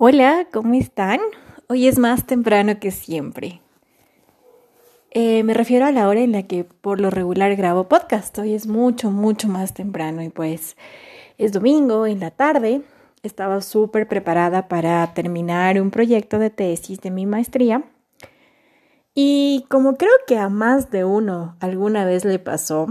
[0.00, 1.18] Hola, ¿cómo están?
[1.68, 3.60] Hoy es más temprano que siempre.
[5.10, 8.38] Eh, me refiero a la hora en la que por lo regular grabo podcast.
[8.38, 10.76] Hoy es mucho, mucho más temprano y pues
[11.36, 12.82] es domingo en la tarde.
[13.24, 17.82] Estaba súper preparada para terminar un proyecto de tesis de mi maestría.
[19.16, 22.86] Y como creo que a más de uno alguna vez le pasó,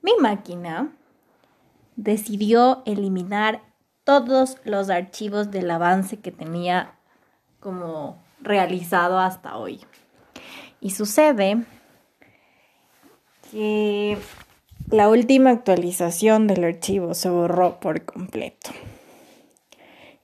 [0.00, 0.96] mi máquina
[1.96, 3.60] decidió eliminar
[4.04, 6.94] todos los archivos del avance que tenía
[7.60, 9.80] como realizado hasta hoy.
[10.80, 11.64] Y sucede
[13.50, 14.18] que
[14.90, 18.70] la última actualización del archivo se borró por completo.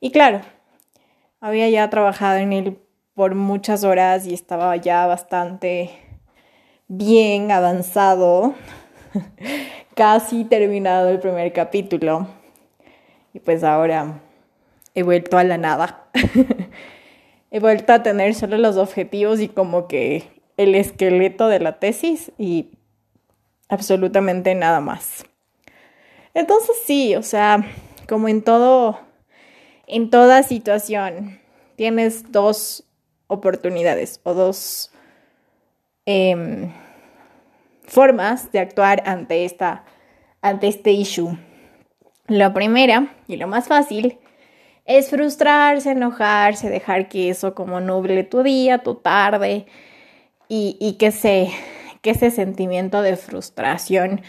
[0.00, 0.40] Y claro,
[1.40, 2.78] había ya trabajado en él
[3.14, 5.90] por muchas horas y estaba ya bastante
[6.88, 8.54] bien avanzado,
[9.94, 12.37] casi terminado el primer capítulo.
[13.38, 14.20] Y pues ahora
[14.96, 16.08] he vuelto a la nada.
[17.52, 22.32] he vuelto a tener solo los objetivos y como que el esqueleto de la tesis
[22.36, 22.70] y
[23.68, 25.24] absolutamente nada más.
[26.34, 27.64] Entonces sí, o sea,
[28.08, 28.98] como en todo,
[29.86, 31.38] en toda situación,
[31.76, 32.82] tienes dos
[33.28, 34.90] oportunidades o dos
[36.06, 36.72] em,
[37.86, 39.84] formas de actuar ante esta,
[40.42, 41.38] ante este issue.
[42.28, 44.18] La primera y lo más fácil
[44.84, 49.66] es frustrarse, enojarse, dejar que eso como nuble tu día, tu tarde
[50.46, 51.10] y, que,
[52.02, 54.20] que ese sentimiento de frustración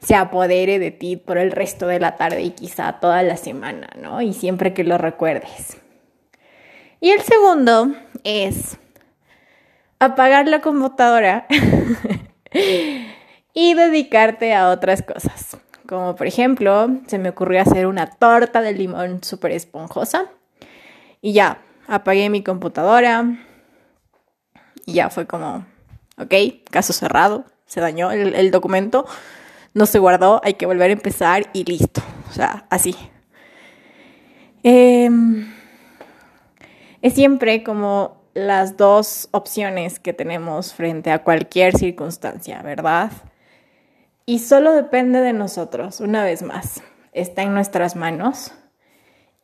[0.00, 3.88] se apodere de ti por el resto de la tarde y quizá toda la semana,
[3.98, 4.20] ¿no?
[4.20, 5.78] Y siempre que lo recuerdes.
[7.00, 8.78] Y el segundo es
[9.98, 11.46] apagar la computadora
[13.54, 15.56] y dedicarte a otras cosas.
[15.86, 20.26] Como por ejemplo, se me ocurrió hacer una torta de limón súper esponjosa.
[21.20, 23.24] Y ya, apagué mi computadora.
[24.84, 25.66] Y ya fue como,
[26.18, 26.34] ok,
[26.70, 27.44] caso cerrado.
[27.66, 29.06] Se dañó el, documento.
[29.74, 32.02] No se guardó, hay que volver a empezar y listo.
[32.30, 32.96] O sea, así.
[34.62, 35.52] Em,
[37.02, 43.10] es siempre como las dos opciones que tenemos frente a cualquier circunstancia, ¿verdad?
[44.28, 46.82] Y solo depende de nosotros, una vez más.
[47.12, 48.52] Está en nuestras manos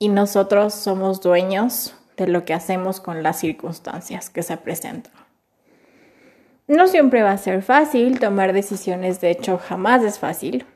[0.01, 5.13] y nosotros somos dueños de lo que hacemos con las circunstancias que se presentan.
[6.67, 10.67] No siempre va a ser fácil tomar decisiones, de hecho jamás es fácil.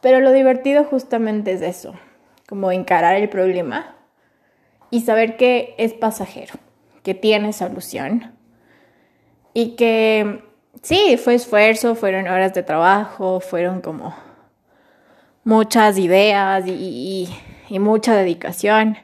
[0.00, 1.94] Pero lo divertido justamente es eso,
[2.48, 3.96] como encarar el problema
[4.90, 6.54] y saber que es pasajero,
[7.02, 8.36] que tiene solución
[9.52, 10.44] y que
[10.82, 14.14] sí, fue esfuerzo, fueron horas de trabajo, fueron como
[15.44, 17.28] muchas ideas y,
[17.70, 18.98] mucha dedicación.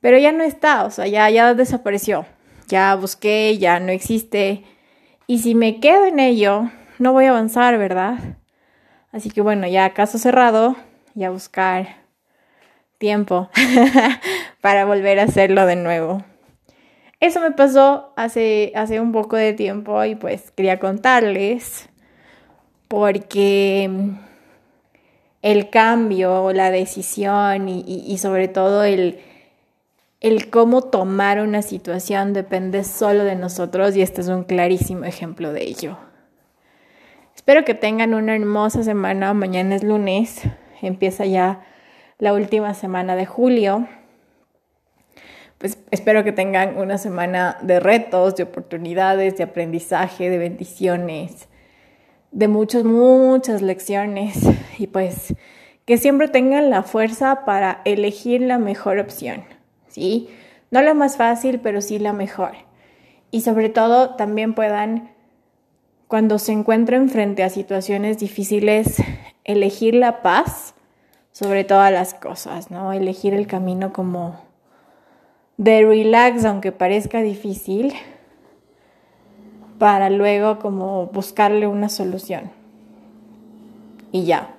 [0.00, 2.26] Pero ya no está, o sea, ya, ya desapareció.
[2.68, 4.64] Ya busqué, ya no existe.
[5.26, 8.18] Y si me quedo en ello, no voy a avanzar, ¿verdad?
[9.12, 10.76] Así que bueno, ya caso cerrado,
[11.14, 12.06] ya buscar
[12.98, 13.50] tiempo
[14.60, 16.24] para volver a hacerlo de nuevo.
[17.26, 21.88] Eso me pasó hace, hace un poco de tiempo y pues quería contarles
[22.86, 23.90] porque
[25.42, 29.18] el cambio, la decisión y, sobre todo el,
[30.20, 35.52] el cómo tomar una situación depende solo de nosotros y este es un clarísimo ejemplo
[35.52, 35.98] de ello.
[37.34, 39.34] Espero que tengan una hermosa semana.
[39.34, 40.42] Mañana es lunes,
[40.80, 41.66] empieza ya
[42.20, 43.88] la última semana de julio
[45.58, 51.48] pues espero que tengan una semana de retos, de oportunidades, de aprendizaje, de bendiciones,
[52.30, 54.38] de muchas, muchas lecciones
[54.78, 55.34] y pues
[55.86, 59.44] que siempre tengan la fuerza para elegir la mejor opción,
[59.86, 60.28] ¿sí?
[60.70, 62.52] No la más fácil, pero sí la mejor.
[63.30, 65.12] Y sobre todo también puedan,
[66.08, 68.96] cuando se encuentren frente a situaciones difíciles,
[69.44, 70.74] elegir la paz
[71.30, 72.92] sobre todas las cosas, ¿no?
[72.92, 74.45] Elegir el camino como
[75.56, 77.94] de relax, aunque parezca difícil,
[79.78, 82.50] para luego como buscarle una solución.
[84.12, 84.54] Y ya,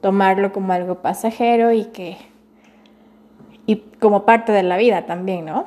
[0.00, 2.16] tomarlo como algo pasajero y que
[3.68, 5.66] y como parte de la vida también, ¿no?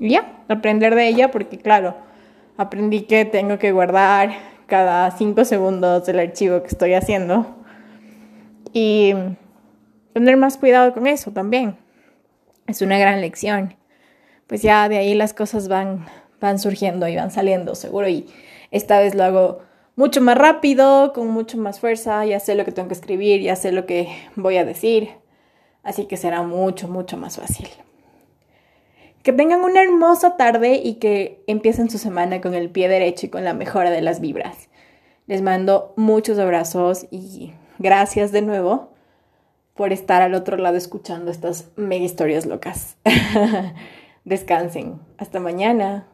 [0.00, 1.94] Y ya, aprender de ella porque claro,
[2.56, 4.30] aprendí que tengo que guardar
[4.66, 7.46] cada cinco segundos el archivo que estoy haciendo
[8.72, 9.14] y
[10.12, 11.81] tener más cuidado con eso también
[12.66, 13.76] es una gran lección.
[14.46, 16.06] Pues ya de ahí las cosas van,
[16.40, 18.08] van surgiendo y van saliendo, seguro.
[18.08, 18.26] Y
[18.70, 19.60] esta vez lo hago
[19.96, 22.24] mucho más rápido, con mucho más fuerza.
[22.26, 25.10] Ya sé lo que tengo que escribir, ya sé lo que voy a decir.
[25.82, 27.68] Así que será mucho, mucho más fácil.
[29.22, 33.28] Que tengan una hermosa tarde y que empiecen su semana con el pie derecho y
[33.30, 34.68] con la mejora de las vibras.
[35.26, 38.91] Les mando muchos abrazos y gracias de nuevo
[39.74, 42.96] por estar al otro lado escuchando estas mega historias locas.
[44.24, 45.00] Descansen.
[45.18, 46.11] Hasta mañana.